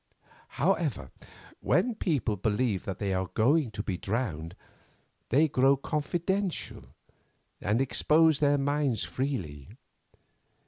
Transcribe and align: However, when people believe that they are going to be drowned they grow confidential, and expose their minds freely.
However, 0.57 1.11
when 1.59 1.93
people 1.93 2.35
believe 2.35 2.85
that 2.85 2.97
they 2.97 3.13
are 3.13 3.27
going 3.35 3.69
to 3.69 3.83
be 3.83 3.97
drowned 3.97 4.55
they 5.29 5.47
grow 5.47 5.77
confidential, 5.77 6.85
and 7.61 7.79
expose 7.79 8.39
their 8.39 8.57
minds 8.57 9.03
freely. 9.03 9.69